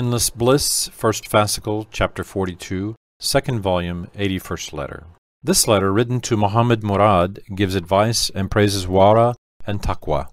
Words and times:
Endless 0.00 0.30
Bliss, 0.30 0.88
First 0.88 1.30
Fascicle, 1.30 1.86
Chapter 1.90 2.24
42, 2.24 2.94
Second 3.18 3.60
Volume, 3.60 4.08
81st 4.16 4.72
Letter. 4.72 5.04
This 5.42 5.68
letter, 5.68 5.92
written 5.92 6.22
to 6.22 6.38
Muhammad 6.38 6.82
Murad, 6.82 7.40
gives 7.54 7.74
advice 7.74 8.30
and 8.30 8.50
praises 8.50 8.86
Wara 8.86 9.34
and 9.66 9.82
Taqwa. 9.82 10.28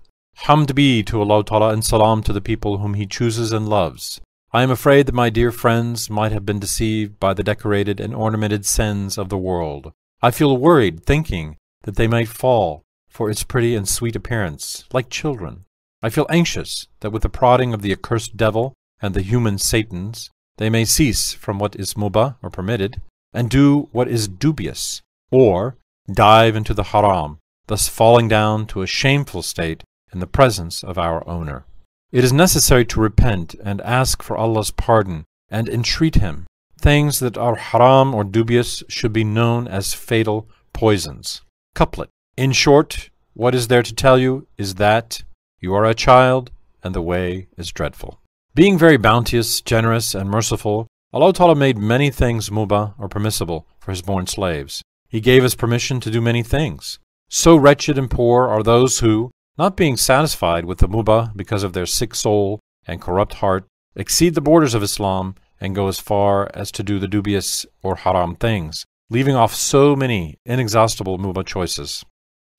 Hamd 0.45 0.73
be 0.73 1.03
to 1.03 1.19
Allah 1.19 1.43
Ta'ala 1.43 1.73
and 1.73 1.83
salam 1.83 2.23
to 2.23 2.31
the 2.31 2.39
people 2.39 2.77
whom 2.77 2.93
He 2.93 3.05
chooses 3.05 3.51
and 3.51 3.67
loves. 3.67 4.21
I 4.53 4.63
am 4.63 4.71
afraid 4.71 5.05
that 5.07 5.13
my 5.13 5.29
dear 5.29 5.51
friends 5.51 6.09
might 6.09 6.31
have 6.31 6.45
been 6.45 6.59
deceived 6.59 7.19
by 7.19 7.33
the 7.33 7.43
decorated 7.43 7.99
and 7.99 8.15
ornamented 8.15 8.65
sins 8.65 9.17
of 9.17 9.27
the 9.27 9.37
world. 9.37 9.91
I 10.21 10.31
feel 10.31 10.55
worried, 10.55 11.03
thinking 11.05 11.57
that 11.83 11.97
they 11.97 12.07
might 12.07 12.29
fall 12.29 12.83
for 13.09 13.29
its 13.29 13.43
pretty 13.43 13.75
and 13.75 13.85
sweet 13.85 14.15
appearance, 14.15 14.85
like 14.93 15.09
children. 15.09 15.65
I 16.01 16.09
feel 16.09 16.25
anxious 16.29 16.87
that 17.01 17.11
with 17.11 17.23
the 17.23 17.27
prodding 17.27 17.73
of 17.73 17.81
the 17.81 17.91
accursed 17.91 18.37
devil 18.37 18.73
and 19.01 19.13
the 19.13 19.21
human 19.21 19.57
satans, 19.57 20.29
they 20.57 20.69
may 20.69 20.85
cease 20.85 21.33
from 21.33 21.59
what 21.59 21.75
is 21.75 21.93
mubah 21.93 22.35
or 22.41 22.49
permitted, 22.49 23.01
and 23.33 23.49
do 23.49 23.89
what 23.91 24.07
is 24.07 24.27
dubious, 24.27 25.01
or 25.31 25.77
dive 26.11 26.55
into 26.55 26.73
the 26.73 26.85
haram, 26.85 27.37
thus 27.67 27.87
falling 27.87 28.27
down 28.27 28.65
to 28.67 28.81
a 28.81 28.87
shameful 28.87 29.41
state 29.41 29.83
in 30.11 30.19
the 30.19 30.27
presence 30.27 30.83
of 30.83 30.97
our 30.97 31.27
owner. 31.27 31.65
It 32.11 32.23
is 32.23 32.31
necessary 32.31 32.85
to 32.85 33.01
repent 33.01 33.55
and 33.63 33.81
ask 33.81 34.23
for 34.23 34.37
Allah's 34.37 34.71
pardon 34.71 35.25
and 35.49 35.67
entreat 35.67 36.15
Him. 36.15 36.47
Things 36.79 37.19
that 37.19 37.37
are 37.37 37.55
haram 37.55 38.15
or 38.15 38.23
dubious 38.23 38.83
should 38.87 39.11
be 39.11 39.23
known 39.23 39.67
as 39.67 39.93
fatal 39.93 40.47
poisons. 40.73 41.41
Couplet. 41.75 42.09
In 42.37 42.51
short, 42.51 43.09
what 43.33 43.53
is 43.53 43.67
there 43.67 43.83
to 43.83 43.93
tell 43.93 44.17
you 44.17 44.47
is 44.57 44.75
that 44.75 45.23
you 45.59 45.73
are 45.73 45.85
a 45.85 45.93
child 45.93 46.51
and 46.83 46.95
the 46.95 47.01
way 47.01 47.47
is 47.57 47.71
dreadful. 47.71 48.21
Being 48.57 48.79
very 48.79 48.97
bounteous, 48.97 49.61
generous, 49.61 50.15
and 50.15 50.31
merciful, 50.31 50.87
Allah 51.13 51.31
Ta'ala 51.31 51.53
made 51.53 51.77
many 51.77 52.09
things 52.09 52.49
mubah 52.49 52.95
or 52.97 53.07
permissible 53.07 53.67
for 53.79 53.91
His 53.91 54.01
born 54.01 54.25
slaves. 54.25 54.81
He 55.07 55.21
gave 55.21 55.43
us 55.43 55.53
permission 55.53 55.99
to 55.99 56.09
do 56.09 56.21
many 56.21 56.41
things. 56.41 56.97
So 57.29 57.55
wretched 57.55 57.99
and 57.99 58.09
poor 58.09 58.47
are 58.47 58.63
those 58.63 58.97
who, 58.97 59.29
not 59.59 59.77
being 59.77 59.95
satisfied 59.95 60.65
with 60.65 60.79
the 60.79 60.87
mubah 60.87 61.37
because 61.37 61.61
of 61.61 61.73
their 61.73 61.85
sick 61.85 62.15
soul 62.15 62.59
and 62.87 62.99
corrupt 62.99 63.35
heart, 63.35 63.67
exceed 63.95 64.33
the 64.33 64.41
borders 64.41 64.73
of 64.73 64.81
Islam 64.81 65.35
and 65.61 65.75
go 65.75 65.87
as 65.87 65.99
far 65.99 66.49
as 66.55 66.71
to 66.71 66.81
do 66.81 66.97
the 66.97 67.07
dubious 67.07 67.63
or 67.83 67.97
haram 67.97 68.35
things, 68.35 68.85
leaving 69.11 69.35
off 69.35 69.53
so 69.53 69.95
many 69.95 70.33
inexhaustible 70.47 71.19
mubah 71.19 71.45
choices. 71.45 72.03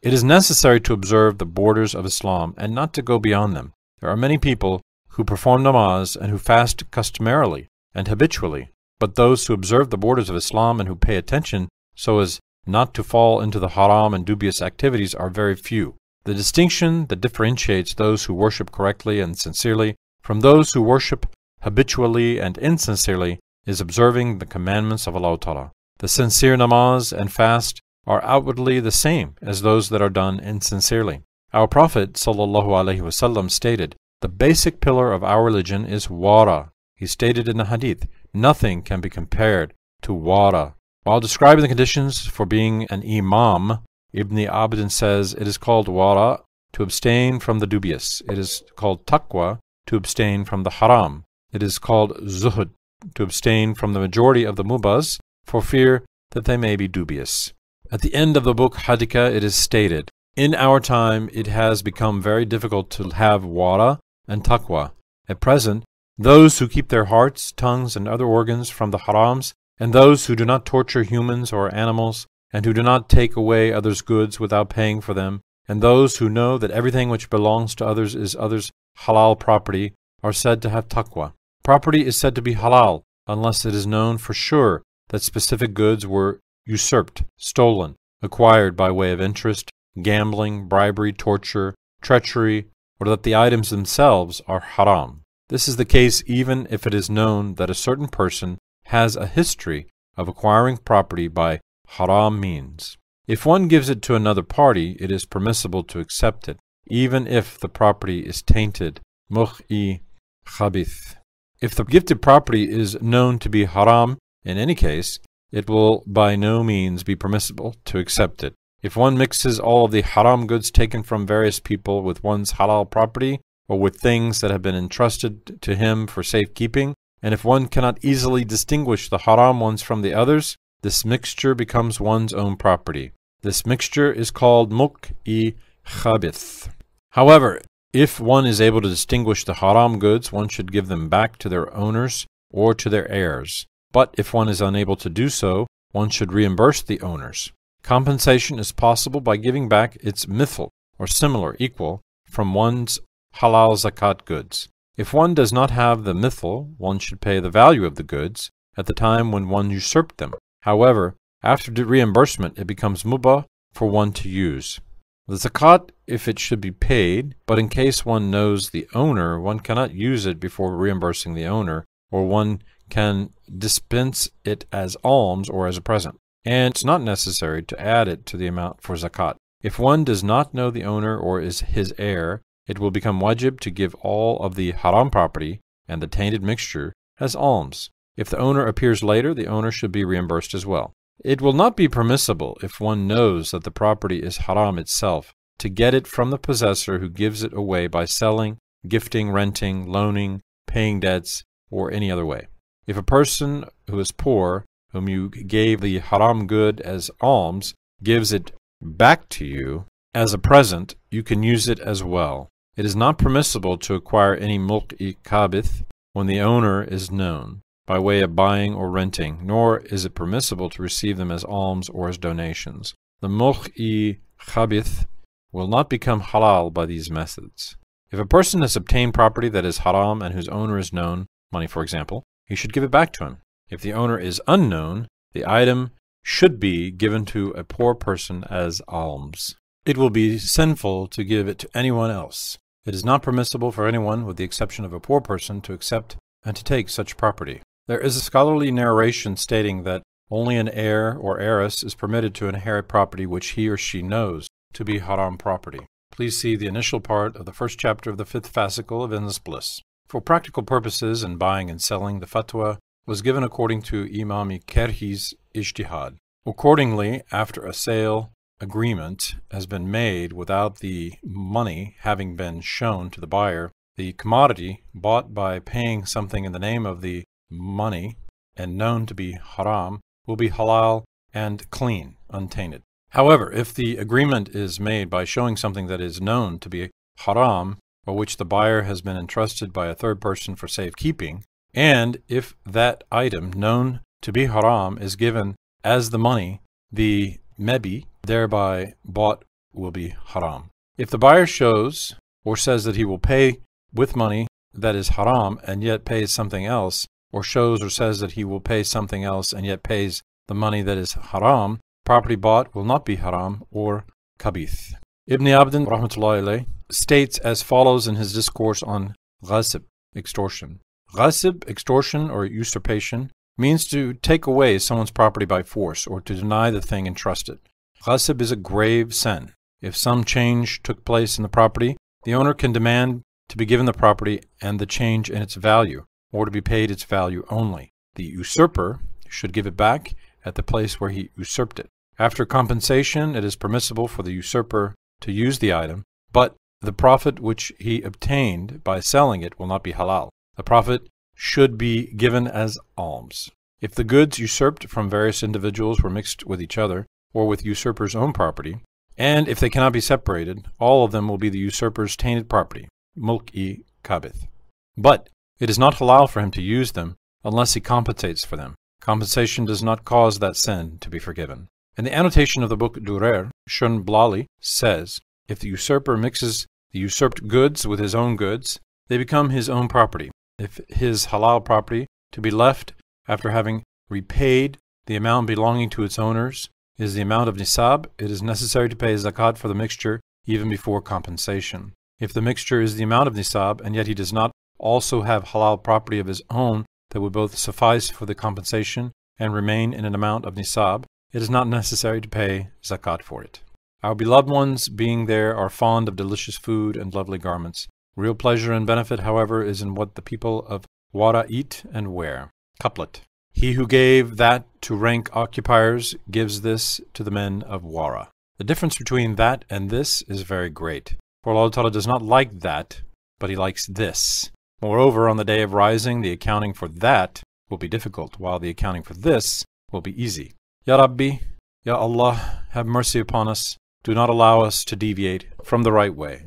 It 0.01 0.15
is 0.15 0.23
necessary 0.23 0.81
to 0.83 0.93
observe 0.93 1.39
the 1.39 1.45
borders 1.45 1.93
of 1.93 2.07
Islam 2.07 2.55
and 2.57 2.73
not 2.73 2.95
to 2.95 3.03
go 3.03 3.19
beyond 3.19 3.57
them. 3.57 3.73
There 4.01 4.09
are 4.09 4.17
many 4.17 4.39
people 4.39 4.81
who 5.19 5.25
perform 5.25 5.65
namaz 5.65 6.17
and 6.17 6.31
who 6.31 6.39
fast 6.39 6.89
customarily 6.93 7.67
and 7.93 8.07
habitually, 8.07 8.71
but 9.01 9.17
those 9.17 9.45
who 9.45 9.53
observe 9.53 9.91
the 9.91 9.99
borders 9.99 10.31
of 10.31 10.37
Islam 10.37 10.79
and 10.79 10.89
who 10.89 10.95
pay 10.95 11.17
attention 11.17 11.69
so 11.97 12.21
as 12.21 12.39
not 12.67 12.95
to 12.95 13.03
fall 13.03 13.41
into 13.41 13.59
the 13.59 13.71
haram 13.71 14.15
and 14.15 14.25
dubious 14.25 14.63
activities 14.63 15.17
are 15.17 15.29
very 15.29 15.57
few. 15.57 15.97
The 16.23 16.35
distinction 16.35 17.07
that 17.07 17.21
differentiates 17.21 17.95
those 17.95 18.27
who 18.27 18.35
worship 18.35 18.71
correctly 18.71 19.19
and 19.19 19.37
sincerely 19.37 19.97
from 20.21 20.39
those 20.39 20.73
who 20.73 20.83
worship 20.83 21.27
habitually 21.63 22.39
and 22.39 22.57
insincerely 22.59 23.41
is 23.67 23.81
observing 23.81 24.39
the 24.39 24.47
commandments 24.47 25.09
of 25.09 25.17
Allah 25.17 25.37
Ta'ala. 25.37 25.73
The 25.99 26.07
sincere 26.07 26.57
namaz 26.57 27.13
and 27.13 27.33
fast 27.33 27.81
are 28.07 28.23
outwardly 28.23 28.79
the 28.79 28.93
same 28.93 29.35
as 29.43 29.63
those 29.63 29.89
that 29.89 30.01
are 30.01 30.11
done 30.11 30.39
insincerely. 30.39 31.23
Our 31.53 31.67
Prophet 31.67 32.13
ﷺ 32.13 33.51
stated, 33.51 33.97
the 34.21 34.29
basic 34.29 34.81
pillar 34.81 35.13
of 35.13 35.23
our 35.23 35.45
religion 35.45 35.85
is 35.85 36.09
wara. 36.09 36.71
He 36.97 37.07
stated 37.07 37.49
in 37.49 37.57
the 37.57 37.67
hadith, 37.67 38.09
nothing 38.35 38.83
can 38.83 39.01
be 39.01 39.09
compared 39.09 39.75
to 40.03 40.13
wara. 40.13 40.75
While 41.05 41.21
describing 41.21 41.63
the 41.63 41.69
conditions 41.69 42.27
for 42.27 42.45
being 42.45 42.87
an 42.91 43.03
imam, 43.09 43.79
Ibn 44.13 44.37
Abidin 44.37 44.91
says 44.91 45.35
it 45.35 45.47
is 45.47 45.57
called 45.57 45.87
wara 45.87 46.41
to 46.73 46.83
abstain 46.83 47.39
from 47.39 47.61
the 47.61 47.67
dubious. 47.67 48.21
It 48.29 48.39
is 48.39 48.63
called 48.75 49.07
taqwa 49.07 49.59
to 49.87 49.97
abstain 49.97 50.45
from 50.45 50.65
the 50.65 50.71
haram. 50.71 51.25
It 51.53 51.63
is 51.63 51.79
called 51.79 52.17
zuhud 52.25 52.71
to 53.15 53.23
abstain 53.23 53.75
from 53.75 53.93
the 53.93 54.01
majority 54.01 54.45
of 54.45 54.57
the 54.57 54.65
mubas 54.65 55.19
for 55.45 55.63
fear 55.63 56.05
that 56.33 56.45
they 56.45 56.57
may 56.57 56.75
be 56.75 56.89
dubious. 56.89 57.53
At 57.91 58.03
the 58.03 58.15
end 58.15 58.37
of 58.37 58.45
the 58.45 58.53
book 58.53 58.75
Hadika 58.75 59.33
it 59.33 59.45
is 59.45 59.55
stated, 59.55 60.11
In 60.37 60.55
our 60.55 60.81
time 60.81 61.31
it 61.33 61.47
has 61.47 61.83
become 61.83 62.21
very 62.21 62.45
difficult 62.45 62.91
to 62.91 63.11
have 63.11 63.43
wara 63.43 63.99
and 64.29 64.45
taqwa. 64.45 64.93
At 65.29 65.41
present, 65.41 65.85
those 66.17 66.59
who 66.59 66.69
keep 66.69 66.89
their 66.89 67.07
hearts, 67.07 67.53
tongues, 67.53 67.97
and 67.97 68.07
other 68.07 68.27
organs 68.27 68.71
from 68.71 68.91
the 68.91 68.99
harams, 68.99 69.53
and 69.81 69.93
those 69.93 70.27
who 70.27 70.37
do 70.37 70.45
not 70.45 70.67
torture 70.67 71.03
humans 71.03 71.53
or 71.53 71.75
animals, 71.75 72.27
and 72.53 72.65
who 72.65 72.73
do 72.73 72.83
not 72.83 73.09
take 73.09 73.37
away 73.37 73.73
others' 73.73 74.03
goods 74.03 74.39
without 74.39 74.71
paying 74.71 75.01
for 75.01 75.15
them, 75.15 75.41
and 75.69 75.81
those 75.81 76.17
who 76.17 76.29
know 76.29 76.59
that 76.59 76.71
everything 76.71 77.09
which 77.09 77.31
belongs 77.31 77.75
to 77.75 77.87
others 77.87 78.15
is 78.15 78.37
others' 78.37 78.71
halal 79.01 79.39
property, 79.39 79.95
are 80.23 80.33
said 80.33 80.61
to 80.63 80.71
have 80.71 80.89
taqwa. 80.89 81.33
Property 81.63 82.05
is 82.05 82.19
said 82.19 82.35
to 82.35 82.43
be 82.43 82.55
halal 82.55 83.03
unless 83.27 83.65
it 83.65 83.75
is 83.75 83.87
known 83.87 84.19
for 84.19 84.35
sure 84.35 84.83
that 85.09 85.23
specific 85.23 85.75
goods 85.75 86.07
were 86.07 86.41
usurped, 86.67 87.23
stolen, 87.37 87.95
acquired 88.23 88.77
by 88.77 88.91
way 88.91 89.13
of 89.13 89.21
interest, 89.21 89.71
gambling, 90.03 90.67
bribery, 90.67 91.13
torture, 91.13 91.75
treachery, 92.01 92.67
or 93.01 93.09
that 93.09 93.23
the 93.23 93.35
items 93.35 93.71
themselves 93.71 94.41
are 94.47 94.61
haram. 94.61 95.23
This 95.49 95.69
is 95.69 95.77
the 95.77 95.85
case 95.85 96.23
even 96.27 96.67
if 96.71 96.87
it 96.87 96.95
is 96.95 97.09
known 97.09 97.55
that 97.55 97.71
a 97.71 97.75
certain 97.75 98.09
person 98.09 98.59
has 98.85 99.17
a 99.17 99.27
history 99.27 99.87
of 100.17 100.29
acquiring 100.29 100.79
property 100.79 101.29
by 101.29 101.61
haram 101.89 102.41
means. 102.41 102.97
If 103.27 103.47
one 103.47 103.69
gives 103.69 103.89
it 103.89 104.03
to 104.03 104.15
another 104.15 104.43
party, 104.43 104.97
it 104.99 105.11
is 105.11 105.27
permissible 105.27 105.85
to 105.85 106.01
accept 106.01 106.49
it, 106.49 106.59
even 106.87 107.27
if 107.27 107.59
the 107.59 107.69
property 107.69 108.21
is 108.27 108.43
tainted, 108.43 109.01
mulk-i 109.29 110.01
khabith. 110.47 111.17
If 111.61 111.75
the 111.75 111.85
gifted 111.85 112.23
property 112.23 112.71
is 112.71 113.01
known 113.03 113.39
to 113.41 113.49
be 113.49 113.67
haram, 113.67 114.19
in 114.45 114.57
any 114.57 114.75
case, 114.75 115.19
it 115.51 115.69
will 115.69 116.05
by 116.07 116.37
no 116.37 116.63
means 116.63 117.03
be 117.03 117.17
permissible 117.17 117.75
to 117.87 117.99
accept 117.99 118.43
it. 118.43 118.55
If 118.81 118.97
one 118.97 119.19
mixes 119.19 119.59
all 119.59 119.85
of 119.85 119.91
the 119.91 120.03
haram 120.03 120.47
goods 120.47 120.71
taken 120.71 121.03
from 121.03 121.27
various 121.27 121.59
people 121.59 122.03
with 122.03 122.23
one's 122.23 122.55
halal 122.55 122.89
property, 122.89 123.41
or 123.67 123.79
with 123.79 123.97
things 123.97 124.41
that 124.41 124.51
have 124.51 124.63
been 124.63 124.75
entrusted 124.75 125.61
to 125.63 125.75
him 125.75 126.07
for 126.07 126.23
safekeeping, 126.23 126.95
and 127.23 127.35
if 127.35 127.45
one 127.45 127.67
cannot 127.67 128.03
easily 128.05 128.45
distinguish 128.45 129.09
the 129.09 129.19
haram 129.19 129.61
ones 129.61 129.83
from 129.83 130.03
the 130.03 130.15
others, 130.15 130.57
this 130.83 131.05
mixture 131.05 131.55
becomes 131.55 132.01
one's 132.01 132.33
own 132.33 132.57
property. 132.57 133.11
This 133.43 133.67
mixture 133.67 134.13
is 134.13 134.31
called 134.31 134.73
mulk-i 134.73 135.55
khabith. 135.87 136.69
However, 137.11 137.61
if 137.93 138.21
one 138.21 138.47
is 138.47 138.61
able 138.61 138.81
to 138.81 138.89
distinguish 138.89 139.45
the 139.45 139.55
haram 139.55 139.99
goods, 139.99 140.31
one 140.31 140.49
should 140.49 140.71
give 140.71 140.89
them 140.89 141.09
back 141.09 141.37
to 141.39 141.49
their 141.49 141.75
owners 141.75 142.27
or 142.51 142.75
to 142.75 142.89
their 142.89 143.11
heirs. 143.11 143.67
But 143.93 144.15
if 144.17 144.33
one 144.33 144.49
is 144.49 144.61
unable 144.61 144.97
to 144.97 145.11
do 145.11 145.29
so, 145.29 145.67
one 145.93 146.11
should 146.11 146.33
reimburse 146.33 146.83
the 146.83 147.01
owners. 147.01 147.51
Compensation 147.89 148.59
is 148.59 148.71
possible 148.71 149.23
by 149.23 149.39
giving 149.39 149.67
back 149.67 149.97
its 150.03 150.27
mithl, 150.27 150.69
or 150.99 151.07
similar 151.07 151.57
equal, 151.59 152.03
from 152.29 152.53
one's 152.53 153.01
halal 153.37 153.73
zakat 153.79 154.27
goods. 154.27 154.69
If 154.99 155.15
one 155.15 155.33
does 155.33 155.55
not 155.55 155.71
have 155.71 156.05
the 156.05 156.13
mithl, 156.13 156.75
one 156.77 156.99
should 156.99 157.23
pay 157.23 157.41
the 157.41 157.49
value 157.49 157.87
of 157.87 157.95
the 157.95 158.03
goods 158.03 158.51
at 158.77 158.85
the 158.85 158.93
time 158.93 159.33
when 159.33 159.49
one 159.49 159.71
usurped 159.71 160.19
them. 160.19 160.35
However, 160.65 161.17
after 161.43 161.73
reimbursement, 161.83 162.59
it 162.59 162.67
becomes 162.67 163.05
mubah 163.05 163.47
for 163.73 163.89
one 163.89 164.13
to 164.21 164.29
use. 164.29 164.81
The 165.27 165.37
zakat, 165.37 165.89
if 166.07 166.29
it 166.29 166.39
should 166.39 166.61
be 166.61 166.73
paid, 166.73 167.37
but 167.47 167.59
in 167.59 167.71
case 167.71 168.05
one 168.05 168.31
knows 168.31 168.69
the 168.69 168.87
owner, 168.93 169.41
one 169.41 169.61
cannot 169.61 169.95
use 169.95 170.27
it 170.27 170.39
before 170.39 170.77
reimbursing 170.77 171.33
the 171.33 171.47
owner, 171.47 171.87
or 172.11 172.27
one 172.27 172.61
can 172.91 173.31
dispense 173.57 174.29
it 174.45 174.67
as 174.71 174.95
alms 175.03 175.49
or 175.49 175.67
as 175.67 175.79
a 175.79 175.81
present 175.81 176.19
and 176.45 176.73
it's 176.73 176.85
not 176.85 177.03
necessary 177.03 177.63
to 177.63 177.81
add 177.81 178.09
it 178.09 178.27
to 178.27 178.37
the 178.37 178.47
amount 178.47 178.81
for 178.81 178.95
zakat. 178.97 179.37
If 179.63 179.79
one 179.79 180.05
does 180.05 180.23
not 180.23 180.55
know 180.55 180.71
the 180.71 180.85
owner 180.85 181.19
or 181.19 181.41
is 181.41 181.61
his 181.61 181.93
heir, 181.99 182.43
it 182.67 182.79
will 182.79 182.91
become 182.91 183.21
wajib 183.21 183.61
to 183.61 183.71
give 183.71 183.95
all 183.97 184.39
of 184.41 184.55
the 184.55 184.73
haram 184.73 185.11
property 185.11 185.61
and 185.89 186.03
the 186.03 186.07
tainted 186.07 186.43
mixture 186.43 186.93
as 187.19 187.35
alms. 187.35 187.91
If 188.17 188.29
the 188.29 188.39
owner 188.39 188.67
appears 188.67 189.03
later, 189.03 189.35
the 189.35 189.47
owner 189.47 189.71
should 189.71 189.93
be 189.93 190.05
reimbursed 190.05 190.55
as 190.55 190.67
well. 190.67 190.93
It 191.25 191.41
will 191.41 191.53
not 191.53 191.77
be 191.77 191.89
permissible, 191.89 192.57
if 192.63 192.81
one 192.81 193.09
knows 193.09 193.51
that 193.51 193.65
the 193.65 193.71
property 193.71 194.23
is 194.23 194.39
haram 194.39 194.79
itself, 194.79 195.33
to 195.59 195.69
get 195.69 195.95
it 195.95 196.07
from 196.07 196.31
the 196.31 196.39
possessor 196.39 196.99
who 196.99 197.09
gives 197.09 197.43
it 197.43 197.53
away 197.53 197.89
by 197.89 198.05
selling, 198.05 198.59
gifting, 198.87 199.31
renting, 199.31 199.89
loaning, 199.89 200.41
paying 200.67 201.01
debts, 201.01 201.43
or 201.71 201.91
any 201.91 202.11
other 202.11 202.25
way. 202.25 202.47
If 202.87 202.97
a 202.97 203.03
person 203.03 203.65
who 203.91 203.99
is 203.99 204.13
poor 204.13 204.65
whom 204.93 205.09
you 205.09 205.29
gave 205.29 205.81
the 205.81 205.99
haram 205.99 206.47
good 206.47 206.81
as 206.81 207.11
alms, 207.21 207.75
gives 208.03 208.33
it 208.33 208.53
back 208.81 209.29
to 209.29 209.45
you 209.45 209.85
as 210.15 210.33
a 210.33 210.39
present, 210.39 210.95
you 211.11 211.23
can 211.23 211.43
use 211.43 211.69
it 211.69 211.79
as 211.81 212.03
well. 212.03 212.49
It 212.77 212.85
is 212.85 212.97
not 212.97 213.19
permissible 213.19 213.77
to 213.79 213.95
acquire 213.95 214.35
any 214.35 214.59
mulk-i 214.59 215.17
kabith. 215.25 215.85
when 216.13 216.27
the 216.27 216.41
owner 216.41 216.83
is 216.83 217.11
known, 217.11 217.61
by 217.87 217.99
way 217.99 218.21
of 218.21 218.35
buying 218.35 218.75
or 218.75 218.91
renting, 218.91 219.41
nor 219.45 219.79
is 219.79 220.05
it 220.05 220.15
permissible 220.15 220.71
to 220.71 220.83
receive 220.83 221.17
them 221.17 221.31
as 221.31 221.45
alms 221.45 221.89
or 221.89 222.09
as 222.09 222.19
donations. 222.19 222.95
The 223.21 223.29
mulk-i 223.29 224.19
khabith 224.41 225.07
will 225.53 225.69
not 225.69 225.89
become 225.89 226.23
halal 226.23 226.73
by 226.73 226.87
these 226.87 227.11
methods. 227.11 227.77
If 228.11 228.19
a 228.19 228.27
person 228.27 228.63
has 228.63 228.75
obtained 228.75 229.15
property 229.15 229.49
that 229.51 229.65
is 229.65 229.79
haram 229.79 230.23
and 230.23 230.35
whose 230.35 230.49
owner 230.49 230.79
is 230.79 230.93
known, 230.93 231.27
money 231.53 231.67
for 231.67 231.83
example, 231.83 232.25
he 232.47 232.57
should 232.57 232.73
give 232.73 232.83
it 232.83 232.91
back 232.91 233.13
to 233.15 233.25
him. 233.25 233.39
If 233.71 233.83
the 233.83 233.93
owner 233.93 234.19
is 234.19 234.41
unknown, 234.47 235.09
the 235.33 235.47
item 235.47 235.91
should 236.23 236.59
be 236.59 236.91
given 236.91 237.25
to 237.27 237.51
a 237.51 237.65
poor 237.65 237.95
person 237.95 238.45
as 238.51 238.83
alms. 238.89 239.57
It 239.85 239.97
will 239.97 240.11
be 240.11 240.39
sinful 240.39 241.09
to 241.09 241.25
give 241.25 241.49
it 241.49 241.59
to 241.61 241.71
anyone 241.75 242.11
else. 242.11 242.59
It 242.85 242.95
is 242.95 243.05
not 243.05 243.23
permissible 243.23 243.73
for 243.73 243.87
anyone, 243.87 244.25
with 244.25 244.37
the 244.37 244.45
exception 244.45 244.85
of 244.85 244.93
a 244.93 245.01
poor 245.01 245.21
person, 245.21 245.61
to 245.63 245.73
accept 245.73 246.17
and 246.45 246.57
to 246.57 246.65
take 246.65 246.89
such 246.89 247.17
property. 247.17 247.61
There 247.87 247.99
is 247.99 248.17
a 248.17 248.21
scholarly 248.21 248.71
narration 248.71 249.37
stating 249.37 249.83
that 249.85 250.03
only 250.31 250.57
an 250.57 250.69
heir 250.69 251.17
or 251.17 251.41
heiress 251.41 251.83
is 251.83 251.95
permitted 251.95 252.35
to 252.37 252.49
inherit 252.49 252.89
property 252.89 253.27
which 253.27 253.51
he 253.51 253.69
or 253.69 253.77
she 253.77 254.03
knows 254.03 254.49
to 254.75 254.85
be 254.85 254.99
haram 254.99 255.39
property. 255.39 255.81
Please 256.13 256.41
see 256.41 256.57
the 256.57 256.67
initial 256.67 257.01
part 257.01 257.37
of 257.37 257.47
the 257.47 257.53
first 257.53 257.79
chapter 257.79 258.11
of 258.11 258.19
the 258.19 258.27
fifth 258.27 258.53
fascicle 258.53 259.03
of 259.03 259.13
Endless 259.13 259.39
Bliss. 259.39 259.81
For 260.07 260.21
practical 260.21 260.63
purposes 260.63 261.23
in 261.23 261.37
buying 261.37 261.71
and 261.71 261.81
selling, 261.81 262.21
the 262.21 262.27
fatwa 262.27 262.79
was 263.09 263.23
given 263.23 263.43
according 263.43 263.81
to 263.81 264.07
Imam 264.21 264.51
Kerhi's 264.51 265.33
ijtihad. 265.55 266.19
Accordingly, 266.45 267.23
after 267.33 267.65
a 267.65 267.73
sale 267.73 268.33
agreement 268.61 269.37
has 269.51 269.65
been 269.65 269.91
made 269.91 270.35
without 270.35 270.81
the 270.81 271.15
money 271.25 271.97
having 272.01 272.37
been 272.37 272.61
shown 272.61 273.09
to 273.09 273.19
the 273.19 273.27
buyer, 273.27 273.73
the 273.97 274.13
commodity 274.13 274.85
bought 274.95 275.33
by 275.33 275.59
paying 275.59 276.05
something 276.05 276.45
in 276.45 276.53
the 276.53 276.59
name 276.59 276.85
of 276.85 277.01
the 277.01 277.25
money 277.51 278.19
and 278.55 278.77
known 278.77 279.07
to 279.07 279.15
be 279.15 279.39
haram 279.57 280.01
will 280.27 280.37
be 280.37 280.51
halal 280.51 281.05
and 281.33 281.71
clean, 281.71 282.17
untainted. 282.29 282.83
However, 283.13 283.51
if 283.51 283.73
the 283.73 283.97
agreement 283.97 284.51
is 284.51 284.79
made 284.79 285.09
by 285.09 285.25
showing 285.25 285.57
something 285.57 285.87
that 285.87 286.03
is 286.03 286.21
known 286.21 286.59
to 286.59 286.69
be 286.69 286.91
haram, 287.21 287.79
or 288.07 288.15
which 288.15 288.37
the 288.37 288.45
buyer 288.45 288.83
has 288.83 289.01
been 289.01 289.17
entrusted 289.17 289.73
by 289.73 289.87
a 289.87 289.95
third 289.95 290.21
person 290.21 290.57
for 290.57 290.69
safekeeping, 290.69 291.43
and 291.75 292.19
if 292.29 292.55
that 292.67 293.05
item 293.11 293.53
known 293.53 294.01
to 294.23 294.33
be 294.33 294.47
haram 294.47 294.99
is 294.99 295.17
given 295.17 295.55
as 295.85 296.11
the 296.11 296.19
money, 296.19 296.61
the 296.91 297.39
mebi 297.59 298.07
thereby 298.23 298.95
bought 299.05 299.45
will 299.73 299.91
be 299.91 300.15
haram. 300.27 300.71
If 300.97 301.11
the 301.11 301.19
buyer 301.19 301.47
shows 301.47 302.15
or 302.45 302.57
says 302.57 302.85
that 302.85 302.97
he 302.97 303.05
will 303.05 303.19
pay 303.19 303.59
with 303.93 304.17
money 304.17 304.47
that 304.75 304.95
is 304.95 305.11
haram 305.11 305.61
and 305.65 305.83
yet 305.83 306.05
pays 306.05 306.33
something 306.33 306.67
else, 306.67 307.07
or 307.33 307.43
shows 307.43 307.83
or 307.83 307.91
says 307.91 308.21
that 308.21 308.33
he 308.33 308.45
will 308.45 308.61
pay 308.61 308.83
something 308.83 309.25
else 309.25 309.53
and 309.53 309.67
yet 309.67 309.83
pays 309.83 310.23
the 310.47 310.55
money 310.55 310.83
that 310.83 310.97
is 310.97 311.13
haram, 311.13 311.79
property 312.05 312.37
bought 312.37 312.75
will 312.75 312.85
not 312.85 313.05
be 313.05 313.17
haram 313.17 313.63
or 313.71 314.05
kabith. 314.39 314.95
Ibn 315.27 315.47
Abidin 315.47 315.87
rahmatullahi 315.87 316.67
states 316.91 317.39
as 317.39 317.63
follows 317.63 318.09
in 318.09 318.15
his 318.15 318.33
discourse 318.33 318.83
on 318.83 319.15
ghasib, 319.45 319.83
extortion. 320.17 320.81
Ghasib, 321.15 321.69
extortion 321.69 322.31
or 322.31 322.45
usurpation, 322.45 323.31
means 323.57 323.87
to 323.89 324.15
take 324.15 324.47
away 324.47 324.79
someone's 324.79 325.11
property 325.11 325.47
by 325.47 325.63
force 325.63 326.07
or 326.07 326.21
to 326.21 326.35
deny 326.35 326.71
the 326.71 326.81
thing 326.81 327.07
entrusted. 327.07 327.59
Ghasib 328.05 328.41
is 328.41 328.53
a 328.53 328.57
grave 328.57 329.15
sin. 329.15 329.53
If 329.81 329.97
some 329.97 330.25
change 330.25 330.83
took 330.83 331.05
place 331.05 331.39
in 331.39 331.43
the 331.43 331.49
property, 331.49 331.97
the 332.25 332.35
owner 332.35 332.55
can 332.55 332.73
demand 332.73 333.23
to 333.49 333.57
be 333.57 333.65
given 333.65 333.87
the 333.87 333.93
property 333.93 334.43
and 334.61 334.79
the 334.79 334.87
change 334.87 335.31
in 335.31 335.43
its 335.43 335.55
value, 335.55 336.05
or 336.31 336.45
to 336.45 336.51
be 336.51 336.61
paid 336.61 336.91
its 336.91 337.05
value 337.05 337.45
only. 337.51 337.91
The 338.15 338.25
usurper 338.25 339.01
should 339.29 339.53
give 339.53 339.67
it 339.67 339.77
back 339.77 340.15
at 340.45 340.55
the 340.55 340.63
place 340.63 341.01
where 341.01 341.11
he 341.11 341.31
usurped 341.37 341.81
it. 341.81 341.89
After 342.19 342.45
compensation, 342.45 343.35
it 343.35 343.45
is 343.45 343.57
permissible 343.57 344.09
for 344.09 344.23
the 344.23 344.33
usurper 344.33 344.95
to 345.21 345.33
use 345.33 345.59
the 345.59 345.73
item, 345.73 346.05
but 346.33 346.55
the 346.81 346.93
profit 346.93 347.41
which 347.41 347.73
he 347.79 348.03
obtained 348.03 348.83
by 348.85 349.01
selling 349.01 349.43
it 349.43 349.59
will 349.59 349.67
not 349.67 349.83
be 349.83 349.93
halal. 349.93 350.31
The 350.59 350.65
profit 350.65 351.09
should 351.37 351.79
be 351.79 352.13
given 352.15 352.49
as 352.49 352.81
alms. 352.97 353.49
If 353.81 353.95
the 353.95 354.03
goods 354.03 354.41
usurped 354.41 354.89
from 354.89 355.09
various 355.09 355.45
individuals 355.45 356.03
were 356.03 356.11
mixed 356.11 356.45
with 356.45 356.61
each 356.61 356.77
other, 356.77 357.07
or 357.33 357.47
with 357.47 357.65
usurper's 357.65 358.17
own 358.17 358.33
property, 358.33 358.79
and 359.17 359.47
if 359.47 359.61
they 359.61 359.71
cannot 359.71 359.93
be 359.93 360.01
separated, 360.01 360.67
all 360.81 361.05
of 361.05 361.13
them 361.13 361.29
will 361.29 361.39
be 361.39 361.49
the 361.49 361.61
usurper's 361.61 362.17
tainted 362.17 362.49
property, 362.49 362.89
mulk-i 363.15 363.79
kabith. 364.03 364.49
But 364.97 365.29
it 365.61 365.71
is 365.71 365.79
not 365.79 365.95
halal 365.95 366.29
for 366.29 366.41
him 366.41 366.51
to 366.51 366.61
use 366.61 366.91
them 366.91 367.15
unless 367.45 367.75
he 367.75 367.81
compensates 367.81 368.45
for 368.45 368.57
them. 368.57 368.75
Compensation 369.01 369.65
does 369.65 369.81
not 369.81 370.05
cause 370.05 370.41
that 370.41 370.57
sin 370.57 370.99
to 371.03 371.09
be 371.09 371.21
forgiven. 371.21 371.69
In 371.97 372.03
the 372.03 372.13
annotation 372.13 372.65
of 372.65 372.69
the 372.69 372.77
book 372.77 373.01
Durer, 373.05 373.53
Shurunbulali 373.71 374.47
says, 374.59 375.21
If 375.47 375.61
the 375.61 375.69
usurper 375.69 376.17
mixes 376.17 376.67
the 376.91 376.99
usurped 376.99 377.47
goods 377.47 377.87
with 377.87 378.01
his 378.01 378.17
own 378.17 378.35
goods, 378.35 378.81
they 379.07 379.19
become 379.19 379.51
his 379.51 379.69
own 379.69 379.87
property. 379.87 380.33
If 380.59 380.81
his 380.89 381.27
halal 381.27 381.65
property 381.65 382.07
to 382.33 382.41
be 382.41 382.51
left 382.51 382.93
after 383.29 383.51
having 383.51 383.85
repaid 384.09 384.79
the 385.07 385.17
amount 385.17 385.47
belonging 385.47 385.89
to 385.91 386.03
its 386.03 386.19
owners 386.19 386.69
is 386.99 387.15
the 387.15 387.23
amount 387.23 387.49
of 387.49 387.57
nisab, 387.57 388.07
it 388.19 388.31
is 388.31 388.43
necessary 388.43 388.89
to 388.89 388.97
pay 388.97 389.15
zakat 389.15 389.57
for 389.57 389.69
the 389.69 389.75
mixture 389.75 390.21
even 390.47 390.69
before 390.69 391.01
compensation. 391.01 391.93
If 392.19 392.33
the 392.33 392.43
mixture 392.43 392.81
is 392.81 392.97
the 392.97 393.05
amount 393.05 393.29
of 393.29 393.35
nisab, 393.35 393.81
and 393.81 393.95
yet 393.95 394.09
he 394.09 394.15
does 394.15 394.33
not 394.33 394.51
also 394.79 395.23
have 395.23 395.45
halal 395.45 395.83
property 395.83 396.19
of 396.19 396.27
his 396.27 396.43
own 396.51 396.87
that 397.11 397.21
would 397.21 397.33
both 397.33 397.57
suffice 397.57 398.11
for 398.11 398.27
the 398.27 398.35
compensation 398.35 399.13
and 399.39 399.55
remain 399.55 399.93
in 399.93 400.05
an 400.05 400.15
amount 400.15 400.45
of 400.45 400.55
nisab, 400.55 401.05
it 401.33 401.41
is 401.41 401.51
not 401.51 401.69
necessary 401.69 402.21
to 402.21 402.29
pay 402.29 402.71
zakat 402.83 403.23
for 403.23 403.43
it. 403.43 403.61
Our 404.03 404.15
beloved 404.15 404.51
ones, 404.51 404.89
being 404.89 405.27
there, 405.27 405.57
are 405.57 405.69
fond 405.69 406.09
of 406.09 406.17
delicious 406.17 406.57
food 406.57 406.97
and 406.97 407.15
lovely 407.15 407.39
garments. 407.39 407.87
Real 408.19 408.35
pleasure 408.35 408.73
and 408.73 408.85
benefit, 408.85 409.21
however, 409.21 409.63
is 409.63 409.81
in 409.81 409.95
what 409.95 410.17
the 410.17 410.23
people 410.23 410.67
of 410.67 410.85
Wara 411.15 411.47
eat 411.49 411.85
and 411.93 412.13
wear. 412.13 412.51
Couplet. 412.81 413.21
He 413.53 413.75
who 413.75 413.87
gave 413.87 414.39
that 414.39 414.65
to 414.83 414.97
rank 414.97 415.31
occupiers 415.37 416.17
gives 416.29 416.63
this 416.63 417.01
to 417.15 417.23
the 417.23 417.31
men 417.31 417.63
of 417.63 417.85
Wara. 417.85 418.27
The 418.57 418.65
difference 418.65 418.99
between 418.99 419.37
that 419.37 419.65
and 419.71 419.89
this 419.89 420.23
is 420.23 420.43
very 420.43 420.69
great. 420.69 421.15
For 421.45 421.55
Allah 421.55 421.71
does 421.93 422.09
not 422.09 422.21
like 422.21 422.59
that, 422.59 423.03
but 423.39 423.51
He 423.51 423.57
likes 423.57 423.87
this. 423.87 424.51
Moreover, 424.83 425.29
on 425.29 425.37
the 425.37 425.45
day 425.45 425.63
of 425.63 425.73
rising, 425.73 426.21
the 426.21 426.33
accounting 426.33 426.73
for 426.73 426.89
that 426.89 427.45
will 427.71 427.79
be 427.79 427.89
difficult, 427.89 428.41
while 428.41 428.59
the 428.59 428.71
accounting 428.71 429.05
for 429.05 429.15
this 429.15 429.65
will 429.93 430.01
be 430.01 430.21
easy. 430.21 430.55
Ya 430.87 430.97
Rabbi, 430.97 431.39
Ya 431.85 431.97
Allah, 431.97 432.65
have 432.71 432.85
mercy 432.85 433.21
upon 433.21 433.47
us. 433.47 433.77
Do 434.03 434.13
not 434.13 434.29
allow 434.29 434.63
us 434.63 434.85
to 434.87 434.97
deviate 434.97 435.47
from 435.63 435.85
the 435.85 435.93
right 435.93 436.17
way. 436.17 436.47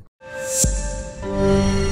Thank 1.41 1.85
you. 1.85 1.90